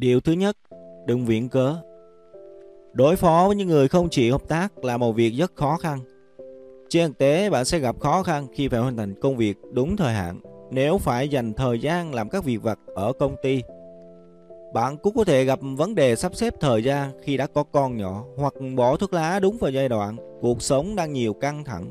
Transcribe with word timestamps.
Điều 0.00 0.20
thứ 0.20 0.32
nhất, 0.32 0.56
đừng 1.06 1.24
viện 1.24 1.48
cớ. 1.48 1.76
Đối 2.92 3.16
phó 3.16 3.44
với 3.46 3.56
những 3.56 3.68
người 3.68 3.88
không 3.88 4.08
chịu 4.08 4.32
hợp 4.32 4.48
tác 4.48 4.84
là 4.84 4.96
một 4.96 5.12
việc 5.12 5.30
rất 5.30 5.52
khó 5.56 5.76
khăn. 5.76 6.00
Trên 6.88 7.10
thực 7.10 7.18
tế, 7.18 7.50
bạn 7.50 7.64
sẽ 7.64 7.78
gặp 7.78 8.00
khó 8.00 8.22
khăn 8.22 8.46
khi 8.52 8.68
phải 8.68 8.80
hoàn 8.80 8.96
thành 8.96 9.14
công 9.20 9.36
việc 9.36 9.58
đúng 9.72 9.96
thời 9.96 10.14
hạn 10.14 10.40
nếu 10.70 10.98
phải 10.98 11.28
dành 11.28 11.52
thời 11.52 11.80
gian 11.80 12.14
làm 12.14 12.28
các 12.28 12.44
việc 12.44 12.62
vặt 12.62 12.78
ở 12.94 13.12
công 13.12 13.36
ty. 13.42 13.62
Bạn 14.74 14.96
cũng 14.96 15.14
có 15.16 15.24
thể 15.24 15.44
gặp 15.44 15.58
vấn 15.62 15.94
đề 15.94 16.16
sắp 16.16 16.34
xếp 16.34 16.54
thời 16.60 16.84
gian 16.84 17.10
khi 17.22 17.36
đã 17.36 17.46
có 17.46 17.62
con 17.62 17.96
nhỏ 17.96 18.24
hoặc 18.36 18.54
bỏ 18.76 18.96
thuốc 18.96 19.12
lá 19.12 19.38
đúng 19.40 19.58
vào 19.58 19.70
giai 19.70 19.88
đoạn 19.88 20.16
cuộc 20.40 20.62
sống 20.62 20.96
đang 20.96 21.12
nhiều 21.12 21.34
căng 21.34 21.64
thẳng 21.64 21.90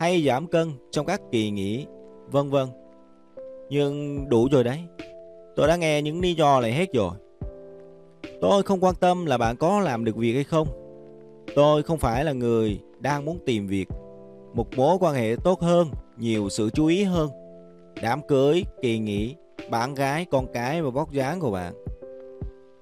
hay 0.00 0.24
giảm 0.26 0.46
cân 0.46 0.72
trong 0.90 1.06
các 1.06 1.20
kỳ 1.32 1.50
nghỉ, 1.50 1.86
vân 2.30 2.50
vân. 2.50 2.66
Nhưng 3.68 4.24
đủ 4.28 4.48
rồi 4.52 4.64
đấy. 4.64 4.78
Tôi 5.56 5.68
đã 5.68 5.76
nghe 5.76 6.02
những 6.02 6.20
lý 6.20 6.34
do 6.34 6.60
này 6.60 6.72
hết 6.72 6.92
rồi. 6.92 7.10
Tôi 8.42 8.62
không 8.62 8.84
quan 8.84 8.94
tâm 8.94 9.26
là 9.26 9.38
bạn 9.38 9.56
có 9.56 9.80
làm 9.80 10.04
được 10.04 10.16
việc 10.16 10.34
hay 10.34 10.44
không. 10.44 10.68
Tôi 11.54 11.82
không 11.82 11.98
phải 11.98 12.24
là 12.24 12.32
người 12.32 12.80
đang 13.00 13.24
muốn 13.24 13.38
tìm 13.46 13.66
việc, 13.66 13.88
một 14.54 14.66
mối 14.76 14.96
quan 15.00 15.14
hệ 15.14 15.36
tốt 15.44 15.60
hơn, 15.60 15.88
nhiều 16.16 16.48
sự 16.48 16.70
chú 16.70 16.86
ý 16.86 17.02
hơn, 17.02 17.30
đám 18.02 18.20
cưới, 18.28 18.64
kỳ 18.82 18.98
nghỉ, 18.98 19.34
bạn 19.70 19.94
gái, 19.94 20.26
con 20.30 20.46
cái 20.52 20.82
và 20.82 20.90
vóc 20.90 21.12
dáng 21.12 21.40
của 21.40 21.50
bạn. 21.50 21.74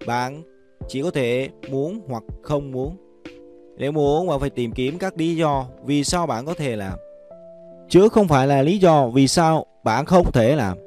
Bạn 0.06 0.42
chỉ 0.88 1.02
có 1.02 1.10
thể 1.10 1.48
muốn 1.70 2.00
hoặc 2.08 2.22
không 2.42 2.72
muốn. 2.72 2.96
Nếu 3.76 3.92
muốn 3.92 4.28
bạn 4.28 4.40
phải 4.40 4.50
tìm 4.50 4.72
kiếm 4.72 4.98
các 4.98 5.16
lý 5.16 5.36
do 5.36 5.66
vì 5.84 6.04
sao 6.04 6.26
bạn 6.26 6.46
có 6.46 6.54
thể 6.54 6.76
làm. 6.76 6.98
Chứ 7.88 8.08
không 8.08 8.28
phải 8.28 8.46
là 8.46 8.62
lý 8.62 8.78
do 8.78 9.08
vì 9.08 9.28
sao 9.28 9.66
bạn 9.84 10.04
không 10.04 10.32
thể 10.32 10.56
làm. 10.56 10.78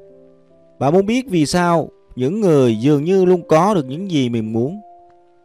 Bạn 0.78 0.92
muốn 0.92 1.06
biết 1.06 1.26
vì 1.28 1.46
sao 1.46 1.88
những 2.16 2.40
người 2.40 2.76
dường 2.76 3.04
như 3.04 3.24
luôn 3.24 3.42
có 3.48 3.74
được 3.74 3.86
những 3.86 4.10
gì 4.10 4.28
mình 4.28 4.52
muốn. 4.52 4.80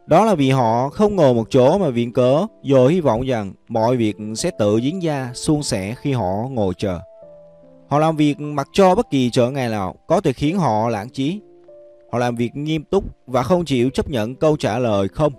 Đó 0.06 0.24
là 0.24 0.34
vì 0.34 0.50
họ 0.50 0.88
không 0.88 1.16
ngồi 1.16 1.34
một 1.34 1.46
chỗ 1.50 1.78
mà 1.78 1.90
viện 1.90 2.12
cớ 2.12 2.46
rồi 2.62 2.92
hy 2.92 3.00
vọng 3.00 3.26
rằng 3.26 3.52
mọi 3.68 3.96
việc 3.96 4.16
sẽ 4.36 4.50
tự 4.58 4.76
diễn 4.76 5.00
ra 5.00 5.30
suôn 5.34 5.62
sẻ 5.62 5.94
khi 5.98 6.12
họ 6.12 6.48
ngồi 6.50 6.74
chờ. 6.78 7.00
Họ 7.88 7.98
làm 7.98 8.16
việc 8.16 8.40
mặc 8.40 8.68
cho 8.72 8.94
bất 8.94 9.10
kỳ 9.10 9.30
trở 9.30 9.50
ngại 9.50 9.68
nào, 9.68 9.94
có 10.06 10.20
thể 10.20 10.32
khiến 10.32 10.58
họ 10.58 10.88
lãng 10.88 11.10
trí. 11.10 11.40
Họ 12.12 12.18
làm 12.18 12.36
việc 12.36 12.56
nghiêm 12.56 12.84
túc 12.84 13.04
và 13.26 13.42
không 13.42 13.64
chịu 13.64 13.90
chấp 13.90 14.10
nhận 14.10 14.34
câu 14.34 14.56
trả 14.56 14.78
lời 14.78 15.08
không. 15.08 15.32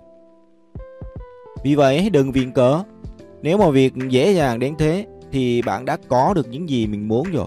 Vì 1.64 1.74
vậy 1.74 2.10
đừng 2.10 2.32
viện 2.32 2.52
cớ. 2.52 2.82
Nếu 3.42 3.58
mà 3.58 3.70
việc 3.70 3.94
dễ 4.08 4.32
dàng 4.32 4.58
đến 4.58 4.74
thế, 4.78 5.06
thì 5.32 5.62
bạn 5.62 5.84
đã 5.84 5.96
có 6.08 6.34
được 6.34 6.48
những 6.48 6.68
gì 6.68 6.86
mình 6.86 7.08
muốn 7.08 7.30
rồi. 7.32 7.46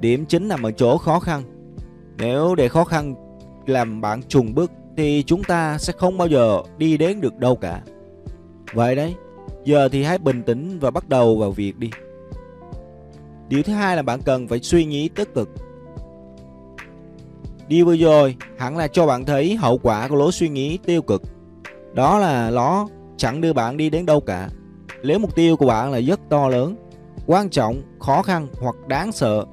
Điểm 0.00 0.24
chính 0.26 0.48
nằm 0.48 0.62
ở 0.62 0.70
chỗ 0.70 0.98
khó 0.98 1.20
khăn. 1.20 1.42
Nếu 2.22 2.54
để 2.54 2.68
khó 2.68 2.84
khăn 2.84 3.14
làm 3.66 4.00
bạn 4.00 4.22
trùng 4.22 4.54
bước 4.54 4.70
thì 4.96 5.24
chúng 5.26 5.44
ta 5.44 5.78
sẽ 5.78 5.92
không 5.98 6.18
bao 6.18 6.28
giờ 6.28 6.62
đi 6.78 6.96
đến 6.96 7.20
được 7.20 7.38
đâu 7.38 7.56
cả. 7.56 7.80
Vậy 8.74 8.96
đấy, 8.96 9.14
giờ 9.64 9.88
thì 9.88 10.02
hãy 10.02 10.18
bình 10.18 10.42
tĩnh 10.42 10.78
và 10.80 10.90
bắt 10.90 11.08
đầu 11.08 11.38
vào 11.38 11.50
việc 11.50 11.78
đi. 11.78 11.90
Điều 13.48 13.62
thứ 13.62 13.72
hai 13.72 13.96
là 13.96 14.02
bạn 14.02 14.20
cần 14.24 14.48
phải 14.48 14.60
suy 14.60 14.84
nghĩ 14.84 15.08
tích 15.08 15.34
cực. 15.34 15.48
Điều 17.68 17.86
vừa 17.86 17.96
rồi 17.96 18.36
hẳn 18.58 18.76
là 18.76 18.88
cho 18.88 19.06
bạn 19.06 19.24
thấy 19.24 19.56
hậu 19.56 19.78
quả 19.78 20.08
của 20.08 20.16
lối 20.16 20.32
suy 20.32 20.48
nghĩ 20.48 20.78
tiêu 20.78 21.02
cực. 21.02 21.22
Đó 21.94 22.18
là 22.18 22.50
nó 22.50 22.88
chẳng 23.16 23.40
đưa 23.40 23.52
bạn 23.52 23.76
đi 23.76 23.90
đến 23.90 24.06
đâu 24.06 24.20
cả. 24.20 24.48
Nếu 25.02 25.18
mục 25.18 25.34
tiêu 25.34 25.56
của 25.56 25.66
bạn 25.66 25.92
là 25.92 25.98
rất 25.98 26.20
to 26.28 26.48
lớn, 26.48 26.76
quan 27.26 27.50
trọng, 27.50 27.82
khó 28.00 28.22
khăn 28.22 28.48
hoặc 28.60 28.74
đáng 28.88 29.12
sợ 29.12 29.44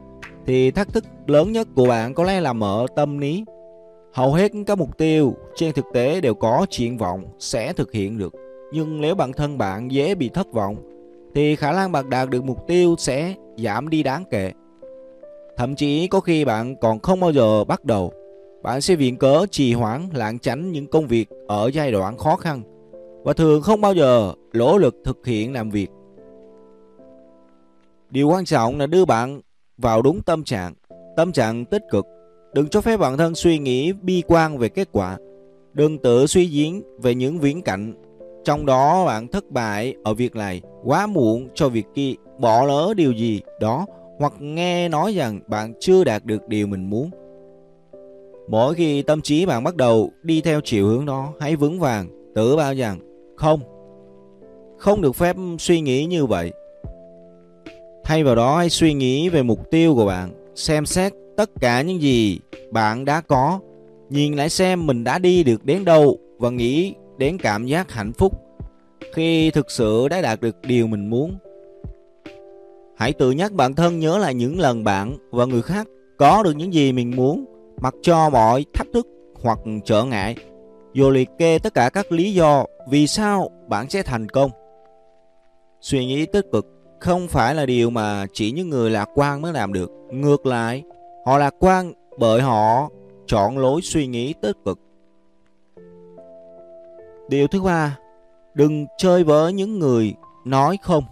thì 0.45 0.72
thách 0.72 0.94
thức 0.94 1.03
lớn 1.30 1.52
nhất 1.52 1.67
của 1.75 1.85
bạn 1.85 2.13
có 2.13 2.23
lẽ 2.23 2.41
là 2.41 2.53
mở 2.53 2.85
tâm 2.95 3.17
lý. 3.17 3.44
Hầu 4.13 4.33
hết 4.33 4.52
các 4.67 4.77
mục 4.77 4.97
tiêu 4.97 5.35
trên 5.55 5.73
thực 5.73 5.85
tế 5.94 6.22
đều 6.22 6.33
có 6.33 6.66
triển 6.69 6.97
vọng 6.97 7.23
sẽ 7.39 7.73
thực 7.73 7.91
hiện 7.91 8.17
được. 8.17 8.33
Nhưng 8.72 9.02
nếu 9.02 9.16
bản 9.16 9.33
thân 9.33 9.57
bạn 9.57 9.91
dễ 9.91 10.16
bị 10.16 10.30
thất 10.30 10.52
vọng 10.52 10.75
thì 11.35 11.55
khả 11.55 11.72
năng 11.72 11.91
bạn 11.91 12.09
đạt 12.09 12.29
được 12.29 12.44
mục 12.44 12.67
tiêu 12.67 12.95
sẽ 12.97 13.35
giảm 13.57 13.90
đi 13.90 14.03
đáng 14.03 14.23
kể. 14.31 14.51
Thậm 15.57 15.75
chí 15.75 16.07
có 16.07 16.19
khi 16.19 16.45
bạn 16.45 16.75
còn 16.75 17.00
không 17.00 17.19
bao 17.19 17.31
giờ 17.31 17.63
bắt 17.63 17.85
đầu. 17.85 18.13
Bạn 18.63 18.81
sẽ 18.81 18.96
viện 18.96 19.17
cớ 19.17 19.46
trì 19.51 19.73
hoãn 19.73 20.09
lãng 20.13 20.40
tránh 20.40 20.72
những 20.72 20.88
công 20.88 21.07
việc 21.07 21.29
ở 21.47 21.72
giai 21.73 21.91
đoạn 21.91 22.17
khó 22.17 22.35
khăn 22.35 22.61
và 23.23 23.34
thường 23.34 23.61
không 23.61 23.81
bao 23.81 23.94
giờ 23.94 24.34
nỗ 24.53 24.78
lực 24.78 24.96
thực 25.06 25.25
hiện 25.25 25.53
làm 25.53 25.69
việc. 25.69 25.90
Điều 28.09 28.29
quan 28.29 28.46
trọng 28.46 28.79
là 28.79 28.88
đưa 28.88 29.06
bạn 29.06 29.41
vào 29.78 30.01
đúng 30.01 30.22
tâm 30.22 30.44
trạng, 30.44 30.73
tâm 31.19 31.31
trạng 31.31 31.66
tích 31.66 31.84
cực. 31.90 32.07
Đừng 32.53 32.68
cho 32.68 32.81
phép 32.81 32.97
bản 32.97 33.18
thân 33.18 33.35
suy 33.35 33.59
nghĩ 33.59 33.94
bi 33.94 34.24
quan 34.28 34.57
về 34.57 34.69
kết 34.69 34.90
quả. 34.91 35.18
Đừng 35.74 35.97
tự 35.97 36.28
suy 36.28 36.46
diễn 36.46 36.81
về 37.02 37.16
những 37.16 37.40
viễn 37.40 37.62
cảnh. 37.62 37.94
Trong 38.44 38.66
đó 38.66 39.06
bạn 39.06 39.28
thất 39.28 39.52
bại 39.52 39.96
ở 40.03 40.13
việc 40.13 40.35
này, 40.35 40.62
quá 40.84 41.08
muộn 41.08 41.47
cho 41.53 41.69
việc 41.69 41.85
kia, 41.96 42.13
bỏ 42.38 42.66
lỡ 42.66 42.94
điều 42.97 43.12
gì 43.12 43.41
đó 43.59 43.85
hoặc 44.19 44.34
nghe 44.40 44.90
nói 44.90 45.13
rằng 45.13 45.40
bạn 45.47 45.74
chưa 45.79 46.03
đạt 46.03 46.25
được 46.25 46.47
điều 46.47 46.68
mình 46.68 46.90
muốn. 46.90 47.09
Mỗi 48.47 48.74
khi 48.74 49.02
tâm 49.02 49.22
trí 49.22 49.46
bạn 49.46 49.63
bắt 49.63 49.75
đầu 49.75 50.12
đi 50.24 50.41
theo 50.41 50.62
chiều 50.63 50.88
hướng 50.88 51.06
đó, 51.06 51.34
hãy 51.40 51.56
vững 51.56 51.79
vàng, 51.79 52.34
tự 52.35 52.56
bao 52.56 52.74
rằng 52.74 53.00
không. 53.35 53.59
Không 54.78 55.02
được 55.02 55.16
phép 55.16 55.35
suy 55.59 55.81
nghĩ 55.81 56.06
như 56.06 56.25
vậy. 56.25 56.52
Thay 58.03 58.24
vào 58.24 58.35
đó 58.35 58.58
hãy 58.58 58.69
suy 58.69 58.94
nghĩ 58.94 59.29
về 59.29 59.44
mục 59.44 59.72
tiêu 59.72 59.96
của 59.96 60.06
bạn, 60.06 60.38
xem 60.59 60.86
xét 60.86 61.14
tất 61.38 61.50
cả 61.62 61.81
những 61.81 62.02
gì 62.02 62.40
bạn 62.72 63.06
đã 63.06 63.22
có, 63.22 63.59
nhìn 64.09 64.36
lại 64.36 64.50
xem 64.50 64.88
mình 64.88 65.03
đã 65.03 65.20
đi 65.20 65.44
được 65.44 65.66
đến 65.66 65.86
đâu 65.86 66.18
và 66.38 66.50
nghĩ 66.50 66.94
đến 67.18 67.38
cảm 67.38 67.66
giác 67.66 67.92
hạnh 67.92 68.14
phúc 68.14 68.34
khi 69.14 69.52
thực 69.52 69.72
sự 69.72 70.08
đã 70.08 70.22
đạt 70.22 70.42
được 70.42 70.56
điều 70.62 70.88
mình 70.88 71.09
muốn. 71.09 71.38
Hãy 72.97 73.14
tự 73.14 73.31
nhắc 73.31 73.52
bản 73.52 73.75
thân 73.75 74.00
nhớ 74.00 74.18
lại 74.18 74.34
những 74.34 74.59
lần 74.59 74.84
bạn 74.84 75.18
và 75.31 75.46
người 75.46 75.62
khác 75.62 75.88
có 76.18 76.44
được 76.44 76.56
những 76.56 76.74
gì 76.74 76.91
mình 76.91 77.16
muốn, 77.16 77.46
mặc 77.81 77.94
cho 78.02 78.30
mọi 78.30 78.66
thách 78.74 78.88
thức 78.94 79.08
hoặc 79.41 79.59
trở 79.86 80.03
ngại, 80.03 80.36
rồi 80.94 81.14
liệt 81.14 81.30
kê 81.38 81.59
tất 81.59 81.74
cả 81.74 81.90
các 81.90 82.12
lý 82.12 82.34
do 82.34 82.66
vì 82.90 83.08
sao 83.08 83.50
bạn 83.68 83.90
sẽ 83.90 84.03
thành 84.03 84.30
công. 84.30 84.52
Suy 85.81 86.06
nghĩ 86.06 86.26
tích 86.26 86.46
cực 86.52 86.66
không 86.99 87.27
phải 87.27 87.55
là 87.55 87.65
điều 87.65 87.89
mà 87.89 88.25
chỉ 88.33 88.51
những 88.51 88.69
người 88.69 88.89
lạc 88.89 89.09
quan 89.15 89.41
mới 89.41 89.53
làm 89.53 89.73
được. 89.73 89.91
Ngược 90.09 90.45
lại, 90.45 90.83
họ 91.25 91.37
lạc 91.37 91.53
quan 91.59 91.93
bởi 92.17 92.41
họ 92.41 92.89
chọn 93.27 93.57
lối 93.57 93.81
suy 93.81 94.07
nghĩ 94.07 94.33
tích 94.41 94.57
cực. 94.65 94.79
Điều 97.29 97.47
thứ 97.47 97.61
ba, 97.61 97.97
đừng 98.53 98.85
chơi 98.97 99.23
với 99.23 99.53
những 99.53 99.79
người 99.79 100.13
nói 100.45 100.77
không. 100.81 101.03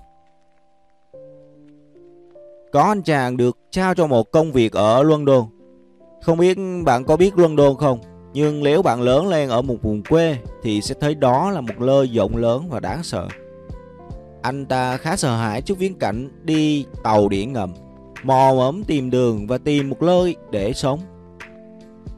Có 2.71 2.83
anh 2.83 3.01
chàng 3.01 3.37
được 3.37 3.57
trao 3.71 3.95
cho 3.95 4.07
một 4.07 4.31
công 4.31 4.51
việc 4.51 4.73
ở 4.73 5.03
London. 5.03 5.45
Không 6.21 6.37
biết 6.37 6.57
bạn 6.85 7.03
có 7.03 7.17
biết 7.17 7.37
London 7.37 7.77
không? 7.77 7.99
Nhưng 8.33 8.63
nếu 8.63 8.81
bạn 8.81 9.01
lớn 9.01 9.27
lên 9.27 9.49
ở 9.49 9.61
một 9.61 9.75
vùng 9.81 10.03
quê 10.03 10.37
thì 10.63 10.81
sẽ 10.81 10.95
thấy 10.99 11.15
đó 11.15 11.51
là 11.51 11.61
một 11.61 11.79
nơi 11.79 12.07
rộng 12.07 12.35
lớn 12.35 12.69
và 12.69 12.79
đáng 12.79 13.03
sợ. 13.03 13.27
Anh 14.41 14.65
ta 14.65 14.97
khá 14.97 15.15
sợ 15.15 15.37
hãi 15.37 15.61
trước 15.61 15.77
viễn 15.77 15.99
cảnh 15.99 16.29
đi 16.43 16.85
tàu 17.03 17.29
điện 17.29 17.53
ngầm, 17.53 17.73
mò 18.23 18.53
mẫm 18.57 18.83
tìm 18.83 19.09
đường 19.09 19.47
và 19.47 19.57
tìm 19.57 19.89
một 19.89 20.01
nơi 20.01 20.35
để 20.51 20.73
sống. 20.73 20.99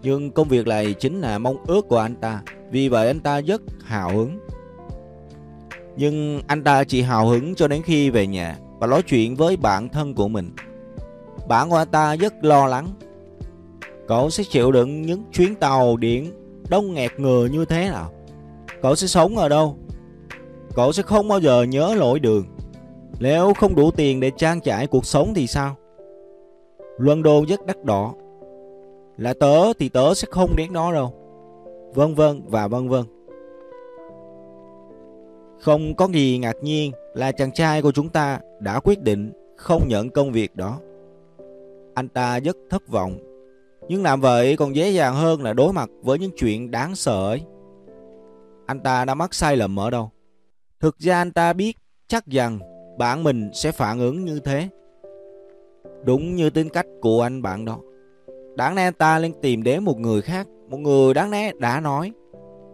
Nhưng 0.02 0.31
công 0.31 0.47
việc 0.47 0.68
này 0.68 0.94
chính 0.94 1.22
là 1.22 1.38
mong 1.38 1.57
ước 1.68 1.88
của 1.88 1.97
anh 1.97 2.16
ta, 2.16 2.41
vì 2.72 2.90
vậy 2.90 3.07
anh 3.07 3.19
ta 3.19 3.41
rất 3.41 3.62
hào 3.84 4.09
hứng. 4.09 4.40
Nhưng 5.97 6.41
anh 6.47 6.63
ta 6.63 6.84
chỉ 6.84 7.02
hào 7.02 7.28
hứng 7.28 7.56
cho 7.56 7.68
đến 7.68 7.81
khi 7.81 8.09
về 8.09 8.28
nhà 8.28 8.57
và 8.80 8.88
nói 8.88 9.01
chuyện 9.01 9.36
với 9.36 9.57
bạn 9.57 9.90
thân 9.90 10.16
của 10.16 10.28
mình. 10.28 10.51
Bạn 11.47 11.69
của 11.69 11.75
anh 11.75 11.88
ta 11.88 12.16
rất 12.16 12.34
lo 12.41 12.68
lắng. 12.68 12.88
Cậu 14.07 14.30
sẽ 14.30 14.44
chịu 14.50 14.72
đựng 14.72 15.01
những 15.01 15.24
chuyến 15.34 15.56
tàu 15.56 15.97
điện 15.97 16.31
đông 16.69 16.94
nghẹt 16.94 17.19
người 17.19 17.50
như 17.50 17.65
thế 17.65 17.89
nào? 17.89 18.12
Cậu 18.81 18.95
sẽ 18.95 19.07
sống 19.07 19.38
ở 19.38 19.50
đâu? 19.50 19.77
Cậu 20.80 20.92
sẽ 20.92 21.04
không 21.04 21.28
bao 21.28 21.40
giờ 21.40 21.64
nhớ 21.64 21.96
lỗi 21.96 22.20
đường. 22.20 22.46
Nếu 23.20 23.54
không 23.54 23.76
đủ 23.76 23.92
tiền 23.92 24.20
để 24.20 24.31
trang 24.38 24.62
trải 24.62 24.88
cuộc 24.88 25.06
sống 25.06 25.34
thì 25.36 25.48
sao? 25.48 25.76
luân 26.98 27.24
đôn 27.24 27.46
rất 27.46 27.66
đắt 27.66 27.84
đỏ. 27.84 28.14
Là 29.18 29.34
tớ 29.40 29.74
thì 29.80 29.90
tớ 29.90 30.14
sẽ 30.14 30.28
không 30.31 30.56
đến 30.56 30.74
đó 30.74 30.94
đâu. 30.94 31.14
Vân 31.94 32.16
vân 32.16 32.42
và 32.48 32.68
vân 32.68 32.90
vân. 32.90 33.04
Không 35.60 35.96
có 35.96 36.08
gì 36.08 36.38
ngạc 36.38 36.56
nhiên 36.62 36.92
là 37.14 37.32
chàng 37.32 37.52
trai 37.52 37.82
của 37.82 37.92
chúng 37.92 38.10
ta 38.10 38.40
đã 38.60 38.80
quyết 38.80 39.02
định 39.02 39.34
không 39.58 39.88
nhận 39.88 40.10
công 40.10 40.32
việc 40.32 40.56
đó. 40.56 40.80
Anh 41.94 42.08
ta 42.08 42.40
rất 42.40 42.58
thất 42.70 42.88
vọng. 42.88 43.18
Nhưng 43.88 44.04
làm 44.04 44.22
vậy 44.22 44.58
còn 44.58 44.75
dễ 44.75 44.90
dàng 44.90 45.16
hơn 45.16 45.44
là 45.44 45.54
đối 45.54 45.74
mặt 45.74 45.90
với 46.04 46.20
những 46.20 46.32
chuyện 46.38 46.72
đáng 46.72 46.96
sợ 46.96 47.30
ấy. 47.30 47.42
Anh 48.66 48.80
ta 48.80 49.06
đã 49.06 49.16
mắc 49.16 49.34
sai 49.34 49.58
lầm 49.58 49.80
ở 49.80 49.90
đâu? 49.90 50.12
Thực 50.80 51.00
ra 51.00 51.18
anh 51.18 51.31
ta 51.31 51.54
biết 51.54 51.78
chắc 52.08 52.26
rằng 52.26 52.60
bạn 52.98 53.24
mình 53.24 53.50
sẽ 53.54 53.72
phản 53.72 54.00
ứng 54.00 54.26
như 54.26 54.40
thế. 54.40 54.70
Đúng 56.04 56.36
như 56.36 56.50
tính 56.50 56.70
cách 56.70 56.86
của 57.02 57.22
anh 57.22 57.42
bạn 57.42 57.66
đó. 57.66 57.80
đáng 58.56 58.76
lẽ 58.76 58.92
ta 58.92 59.20
nên 59.20 59.34
tìm 59.42 59.64
đến 59.64 59.84
một 59.84 60.00
người 60.00 60.22
khác, 60.22 60.48
một 60.70 60.78
người 60.78 61.14
đáng 61.14 61.31
lẽ 61.31 61.52
đã 61.60 61.80
nói. 61.80 62.12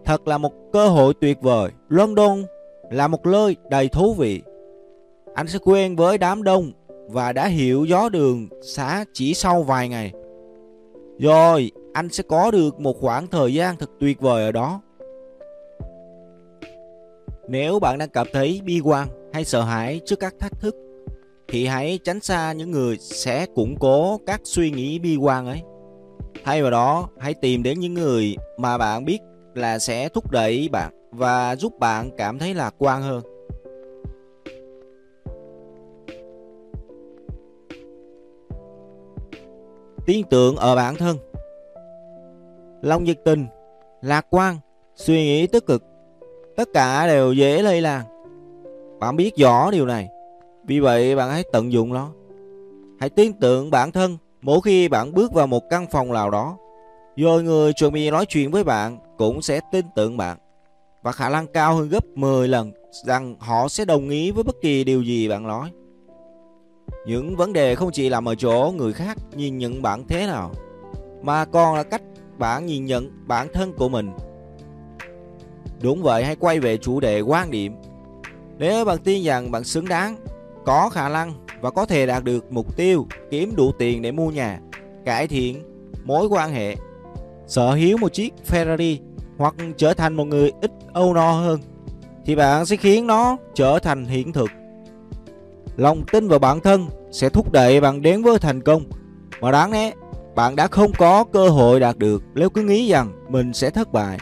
Thật 0.05 0.27
là 0.27 0.37
một 0.37 0.53
cơ 0.73 0.87
hội 0.87 1.13
tuyệt 1.21 1.41
vời. 1.41 1.71
London 1.89 2.43
là 2.91 3.07
một 3.07 3.25
nơi 3.25 3.55
đầy 3.69 3.89
thú 3.89 4.13
vị. 4.13 4.41
Anh 5.35 5.47
sẽ 5.47 5.59
quen 5.63 5.95
với 5.95 6.17
đám 6.17 6.43
đông 6.43 6.71
và 7.07 7.33
đã 7.33 7.47
hiểu 7.47 7.85
gió 7.85 8.09
đường 8.09 8.47
xá 8.61 9.05
chỉ 9.13 9.33
sau 9.33 9.63
vài 9.63 9.89
ngày. 9.89 10.11
Rồi, 11.19 11.71
anh 11.93 12.09
sẽ 12.09 12.23
có 12.27 12.51
được 12.51 12.79
một 12.79 12.97
khoảng 12.99 13.27
thời 13.27 13.53
gian 13.53 13.77
thật 13.77 13.89
tuyệt 13.99 14.19
vời 14.19 14.43
ở 14.43 14.51
đó. 14.51 14.81
Nếu 17.47 17.79
bạn 17.79 17.97
đang 17.97 18.09
cảm 18.09 18.27
thấy 18.33 18.61
bi 18.65 18.81
quan 18.83 19.07
hay 19.33 19.45
sợ 19.45 19.61
hãi 19.61 20.01
trước 20.05 20.19
các 20.19 20.35
thách 20.39 20.59
thức, 20.59 20.75
thì 21.47 21.65
hãy 21.65 21.99
tránh 22.03 22.19
xa 22.19 22.53
những 22.53 22.71
người 22.71 22.97
sẽ 22.97 23.45
củng 23.55 23.75
cố 23.79 24.19
các 24.25 24.41
suy 24.43 24.71
nghĩ 24.71 24.99
bi 24.99 25.15
quan 25.15 25.45
ấy. 25.45 25.61
Thay 26.43 26.61
vào 26.61 26.71
đó, 26.71 27.09
hãy 27.19 27.33
tìm 27.33 27.63
đến 27.63 27.79
những 27.79 27.93
người 27.93 28.35
mà 28.57 28.77
bạn 28.77 29.05
biết 29.05 29.19
là 29.55 29.79
sẽ 29.79 30.09
thúc 30.09 30.31
đẩy 30.31 30.69
bạn 30.71 30.91
và 31.11 31.55
giúp 31.55 31.73
bạn 31.79 32.09
cảm 32.17 32.39
thấy 32.39 32.53
lạc 32.53 32.75
quan 32.77 33.01
hơn. 33.01 33.21
Tin 40.05 40.25
tưởng 40.29 40.55
ở 40.55 40.75
bản 40.75 40.95
thân 40.95 41.17
Lòng 42.81 43.03
nhiệt 43.03 43.17
tình, 43.25 43.45
lạc 44.01 44.25
quan, 44.29 44.59
suy 44.95 45.15
nghĩ 45.15 45.47
tích 45.47 45.65
cực 45.65 45.83
Tất 46.57 46.69
cả 46.73 47.07
đều 47.07 47.33
dễ 47.33 47.61
lây 47.61 47.81
lan. 47.81 48.05
Bạn 48.99 49.15
biết 49.15 49.35
rõ 49.35 49.71
điều 49.71 49.85
này. 49.85 50.09
Vì 50.67 50.79
vậy, 50.79 51.15
bạn 51.15 51.29
hãy 51.29 51.43
tận 51.51 51.71
dụng 51.71 51.93
nó. 51.93 52.09
Hãy 52.99 53.09
tin 53.09 53.33
tưởng 53.33 53.71
bản 53.71 53.91
thân 53.91 54.17
mỗi 54.41 54.59
khi 54.61 54.87
bạn 54.87 55.13
bước 55.13 55.33
vào 55.33 55.47
một 55.47 55.69
căn 55.69 55.85
phòng 55.91 56.13
nào 56.13 56.31
đó. 56.31 56.57
Rồi 57.15 57.43
người 57.43 57.73
chuẩn 57.73 57.93
bị 57.93 58.11
nói 58.11 58.25
chuyện 58.25 58.51
với 58.51 58.63
bạn 58.63 58.97
cũng 59.17 59.41
sẽ 59.41 59.59
tin 59.71 59.85
tưởng 59.95 60.17
bạn. 60.17 60.37
Và 61.03 61.11
khả 61.11 61.29
năng 61.29 61.47
cao 61.47 61.75
hơn 61.75 61.89
gấp 61.89 62.05
10 62.15 62.47
lần 62.47 62.71
rằng 63.05 63.35
họ 63.39 63.67
sẽ 63.67 63.85
đồng 63.85 64.09
ý 64.09 64.31
với 64.31 64.43
bất 64.43 64.55
kỳ 64.61 64.83
điều 64.83 65.01
gì 65.01 65.27
bạn 65.27 65.47
nói. 65.47 65.71
Những 67.05 67.35
vấn 67.35 67.53
đề 67.53 67.75
không 67.75 67.91
chỉ 67.91 68.09
nằm 68.09 68.27
ở 68.27 68.35
chỗ 68.35 68.73
người 68.77 68.93
khác 68.93 69.17
nhìn 69.35 69.57
nhận 69.57 69.81
bạn 69.81 70.03
thế 70.07 70.27
nào, 70.27 70.51
Mà 71.21 71.45
còn 71.45 71.75
là 71.75 71.83
cách 71.83 72.01
bạn 72.37 72.65
nhìn 72.65 72.85
nhận 72.85 73.09
bản 73.27 73.47
thân 73.53 73.73
của 73.73 73.89
mình. 73.89 74.11
Đúng 75.85 76.03
vậy, 76.03 76.25
hãy 76.25 76.35
quay 76.35 76.59
về 76.59 76.77
chủ 76.77 76.99
đề 76.99 77.21
quan 77.21 77.51
điểm 77.51 77.75
Nếu 78.57 78.85
bạn 78.85 78.97
tin 78.97 79.23
rằng 79.23 79.51
bạn 79.51 79.63
xứng 79.63 79.87
đáng, 79.87 80.15
Có 80.65 80.89
khả 80.89 81.09
năng 81.09 81.33
và 81.61 81.71
có 81.71 81.85
thể 81.85 82.05
đạt 82.05 82.23
được 82.23 82.51
mục 82.51 82.77
tiêu, 82.77 83.07
Kiếm 83.31 83.53
đủ 83.55 83.71
tiền 83.79 84.01
để 84.01 84.11
mua 84.11 84.31
nhà, 84.31 84.59
Cải 85.05 85.27
thiện 85.27 85.63
mối 86.03 86.27
quan 86.27 86.53
hệ, 86.53 86.75
Sở 87.47 87.71
hữu 87.71 87.97
một 87.97 88.13
chiếc 88.13 88.33
Ferrari 88.47 88.97
Hoặc 89.37 89.55
trở 89.77 89.93
thành 89.93 90.13
một 90.13 90.25
người 90.25 90.51
ít 90.61 90.71
âu 90.93 91.13
no 91.13 91.31
hơn, 91.31 91.59
Thì 92.25 92.35
bạn 92.35 92.65
sẽ 92.65 92.75
khiến 92.75 93.07
nó 93.07 93.37
trở 93.55 93.79
thành 93.79 94.05
hiện 94.05 94.33
thực. 94.33 94.49
Lòng 95.77 96.03
tin 96.11 96.27
vào 96.27 96.39
bản 96.39 96.59
thân 96.59 96.87
sẽ 97.11 97.29
thúc 97.29 97.51
đẩy 97.51 97.81
bạn 97.81 98.01
đến 98.01 98.23
với 98.23 98.39
thành 98.39 98.61
công. 98.61 98.83
Mà 99.41 99.51
đáng 99.51 99.71
lẽ, 99.71 99.91
bạn 100.35 100.55
đã 100.55 100.67
không 100.67 100.91
có 100.97 101.23
cơ 101.23 101.49
hội 101.49 101.79
đạt 101.79 101.97
được. 101.97 102.23
Nếu 102.35 102.49
cứ 102.49 102.61
nghĩ 102.61 102.89
rằng 102.89 103.11
mình 103.29 103.53
sẽ 103.53 103.69
thất 103.69 103.93
bại 103.93 104.17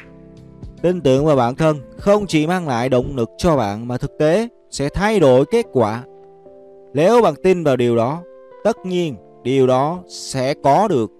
Tin 0.84 1.02
tưởng 1.02 1.26
vào 1.26 1.36
bản 1.36 1.56
thân 1.56 1.78
không 1.98 2.28
chỉ 2.28 2.48
mang 2.48 2.68
lại 2.68 2.90
động 2.90 3.16
lực 3.16 3.30
cho 3.38 3.58
bạn 3.58 3.88
mà 3.88 3.98
thực 3.98 4.12
tế 4.20 4.48
sẽ 4.70 4.90
thay 4.90 5.20
đổi 5.20 5.46
kết 5.46 5.66
quả. 5.72 6.04
Nếu 6.94 7.22
bạn 7.22 7.34
tin 7.44 7.64
vào 7.64 7.78
điều 7.78 7.96
đó, 7.96 8.22
tất 8.64 8.78
nhiên 8.86 9.16
điều 9.44 9.68
đó 9.68 10.04
sẽ 10.08 10.54
có 10.64 10.88
được. 10.88 11.12